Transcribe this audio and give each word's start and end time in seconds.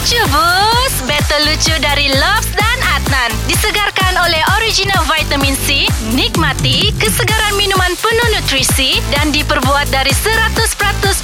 Lucu 0.00 0.16
bus 0.32 0.94
Battle 1.04 1.44
lucu 1.44 1.76
dari 1.76 2.08
Lobs 2.08 2.48
dan 2.56 2.78
Adnan 2.96 3.36
Disegarkan 3.44 4.16
oleh 4.24 4.40
original 4.56 5.04
vitamin 5.04 5.52
C 5.68 5.92
Nikmati 6.16 6.88
kesegaran 6.96 7.52
minuman 7.60 7.92
penuh 8.00 8.28
nutrisi 8.32 8.96
Dan 9.12 9.28
diperbuat 9.28 9.92
dari 9.92 10.08
100% 10.08 10.56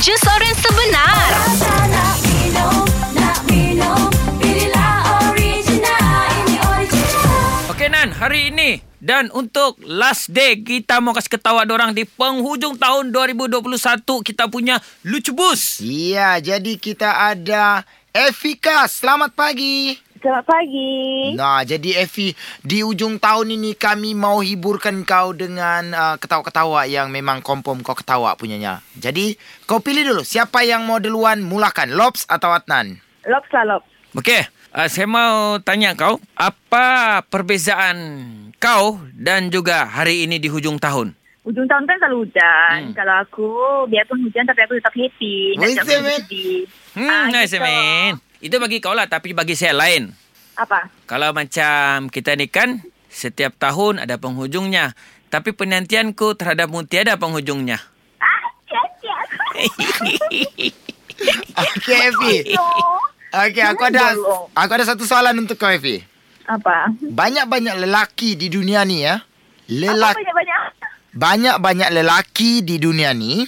jus 0.00 0.22
oren 0.24 0.56
sebenar 0.56 1.28
Rasa 1.52 1.74
nak 1.84 2.16
minum, 2.24 2.84
nak 3.12 3.38
minum 3.44 4.08
Pilihlah 4.40 5.20
original, 5.28 6.24
ini 6.40 6.56
original 6.64 7.76
Okey 7.76 7.92
Nan, 7.92 8.08
hari 8.16 8.56
ini 8.56 8.80
dan 9.02 9.34
untuk 9.34 9.82
last 9.82 10.30
day 10.30 10.62
kita 10.62 11.02
mau 11.02 11.10
kasih 11.10 11.34
ketawa 11.34 11.66
orang 11.66 11.90
di 11.90 12.06
penghujung 12.06 12.78
tahun 12.78 13.10
2021 13.10 13.66
kita 14.22 14.46
punya 14.46 14.78
lucu 15.02 15.34
bus. 15.34 15.82
Ya, 15.82 16.38
jadi 16.38 16.78
kita 16.78 17.34
ada 17.34 17.82
Efika. 18.12 18.84
Selamat 18.92 19.32
pagi. 19.32 19.96
Selamat 20.20 20.44
pagi. 20.44 21.32
Nah, 21.32 21.64
jadi 21.64 22.04
Efi, 22.04 22.36
di 22.60 22.84
ujung 22.84 23.16
tahun 23.16 23.56
ini 23.56 23.72
kami 23.74 24.12
mau 24.12 24.38
hiburkan 24.44 25.02
kau 25.02 25.32
dengan 25.32 25.90
uh, 25.90 26.16
ketawa-ketawa 26.20 26.86
yang 26.86 27.08
memang 27.08 27.40
kompom 27.40 27.80
kau 27.80 27.96
ketawa 27.96 28.36
punyanya. 28.36 28.84
Jadi, 28.94 29.34
kau 29.66 29.80
pilih 29.80 30.12
dulu 30.12 30.22
siapa 30.22 30.62
yang 30.62 30.84
mau 30.84 31.00
duluan 31.00 31.42
mulakan, 31.42 31.96
Lobs 31.96 32.28
atau 32.28 32.52
Adnan? 32.52 33.00
Lops 33.26 33.50
lah 33.50 33.64
Lops. 33.64 33.88
Okey, 34.12 34.44
uh, 34.76 34.86
saya 34.92 35.08
mau 35.08 35.58
tanya 35.64 35.96
kau, 35.96 36.20
apa 36.36 37.18
perbezaan 37.26 37.96
kau 38.60 39.00
dan 39.16 39.48
juga 39.48 39.88
hari 39.88 40.28
ini 40.28 40.36
di 40.36 40.52
hujung 40.52 40.76
tahun? 40.78 41.16
Ujung 41.42 41.66
tahun 41.66 41.84
kan 41.84 41.96
selalu 41.98 42.16
hujan. 42.22 42.78
Hmm. 42.80 42.94
Kalau 42.94 43.14
aku, 43.18 43.50
biarpun 43.90 44.22
hujan 44.22 44.46
tapi 44.46 44.62
aku 44.62 44.78
tetap 44.78 44.94
happy. 44.94 45.58
Nak 45.58 45.68
Semen. 45.82 46.18
sedih. 46.20 46.62
Hmm, 46.94 47.10
Ah, 47.10 47.24
nice 47.28 47.50
gitu. 47.50 47.58
man. 47.58 48.22
Itu 48.38 48.56
bagi 48.56 48.78
kau 48.78 48.94
lah 48.94 49.06
tapi 49.06 49.34
bagi 49.34 49.52
saya 49.52 49.74
lain. 49.74 50.14
Apa? 50.54 50.86
Kalau 51.04 51.34
macam 51.34 52.06
kita 52.06 52.34
ni 52.34 52.46
kan 52.46 52.78
setiap 53.08 53.58
tahun 53.58 53.98
ada 53.98 54.16
penghujungnya. 54.16 54.94
Tapi 55.28 55.50
penantianku 55.50 56.36
terhadapmu 56.36 56.84
tiada 56.84 57.16
penghujungnya. 57.16 57.80
Ah, 58.18 58.42
siap-siap. 58.64 59.26
Okey, 61.52 61.98
Efi. 62.06 62.36
Okey, 63.32 63.64
aku 63.64 63.82
ada 63.84 64.14
aku 64.52 64.72
ada 64.72 64.84
satu 64.84 65.02
soalan 65.02 65.38
untuk 65.38 65.56
kau, 65.56 65.66
Efi. 65.66 66.04
Apa? 66.44 66.90
Banyak-banyak 67.00 67.80
lelaki 67.80 68.34
di 68.34 68.46
dunia 68.46 68.84
ni 68.84 69.02
ya. 69.02 69.18
Apa 69.18 69.70
Lelaki 69.70 70.20
banyak-banyak? 70.20 70.62
Banyak-banyak 71.12 71.92
lelaki 71.92 72.64
di 72.64 72.80
dunia 72.80 73.12
ni. 73.12 73.44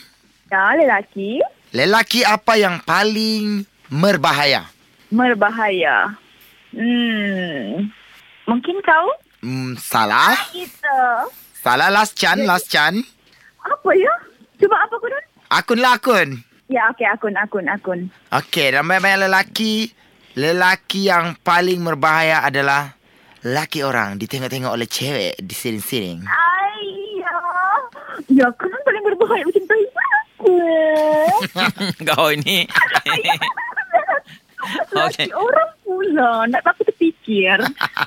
Ya, 0.53 0.77
lelaki. 0.77 1.41
Lelaki 1.75 2.23
apa 2.23 2.55
yang 2.55 2.79
paling 2.84 3.67
berbahaya? 3.91 4.70
Berbahaya. 5.11 6.15
Hmm. 6.70 7.91
Mungkin 8.47 8.77
kau? 8.85 9.09
Hmm, 9.42 9.75
salah. 9.81 10.37
Kita. 10.53 11.27
Salah 11.59 11.89
last 11.89 12.15
chan, 12.15 12.45
last 12.45 12.69
chan. 12.69 13.01
Apa 13.65 13.91
ya? 13.97 14.12
Cuba 14.61 14.77
apa 14.85 14.95
dulu? 15.01 15.19
Akun 15.51 15.81
lah 15.81 15.97
akun. 15.97 16.45
Ya, 16.69 16.92
okey. 16.92 17.09
Akun, 17.09 17.35
akun, 17.37 17.67
akun. 17.69 18.01
Okey, 18.33 18.73
dan 18.77 18.85
banyak-banyak 18.85 19.29
lelaki. 19.29 19.89
Lelaki 20.35 21.09
yang 21.09 21.39
paling 21.41 21.79
berbahaya 21.83 22.42
adalah 22.42 22.92
lelaki 23.47 23.87
orang 23.87 24.19
ditengok-tengok 24.19 24.73
oleh 24.73 24.89
cewek 24.91 25.39
di 25.39 25.55
siring-siring. 25.55 26.20
Ayah. 26.27 26.44
Ya, 28.31 28.47
kan 28.55 28.70
paling 28.84 29.03
berbahaya 29.05 29.43
macam 29.45 29.62
tu. 29.65 29.75
Aku. 29.75 30.57
kau 32.09 32.29
ini. 32.33 32.65
Okey. 35.05 35.29
Orang 35.33 35.70
pula. 35.84 36.48
Nak 36.48 36.62
apa 36.65 36.81
terfikir. 36.89 37.61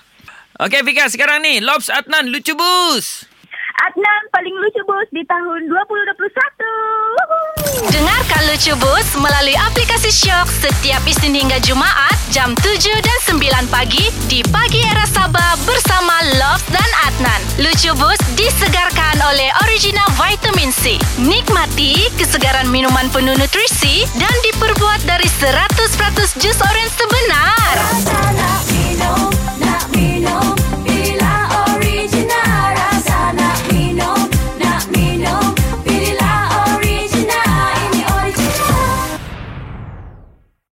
Okey 0.64 0.82
Fika, 0.82 1.06
sekarang 1.14 1.46
ni 1.46 1.62
Lobs 1.62 1.94
Adnan 1.94 2.34
lucu 2.34 2.58
bus. 2.58 3.30
Adnan 3.78 4.22
paling 4.34 4.58
lucu 4.58 4.82
bos 4.90 5.06
di 5.14 5.22
tahun 5.22 5.70
2021. 5.70 7.94
Dengarkan 7.94 8.42
Lucu 8.50 8.74
Bus 8.82 9.06
melalui 9.22 9.54
aplikasi 9.54 10.10
Shock 10.10 10.50
setiap 10.50 11.06
Isnin 11.06 11.46
hingga 11.46 11.62
Jumaat 11.62 12.18
jam 12.34 12.58
7 12.58 12.74
dan 13.06 13.20
9 13.38 13.70
pagi 13.70 14.10
di 14.26 14.42
Pagi 14.50 14.82
Era 14.82 15.06
Sabah 15.06 15.54
bersama 15.62 16.26
Lobs 16.42 16.66
dan 16.74 16.90
Adnan. 17.06 17.38
Lucu 17.62 17.94
Bus 18.02 18.17
disegarkan 18.48 19.20
oleh 19.28 19.52
original 19.68 20.08
vitamin 20.16 20.72
C. 20.72 20.96
Nikmati 21.20 22.08
kesegaran 22.16 22.72
minuman 22.72 23.12
penuh 23.12 23.36
nutrisi 23.36 24.08
dan 24.16 24.32
diperbuat 24.48 25.04
dari 25.04 25.28
100% 25.28 26.40
jus 26.40 26.56
oren 26.64 26.90
sebenar. 26.96 27.76
Rasa 27.76 28.20
nak 28.40 28.62
minum, 28.72 29.28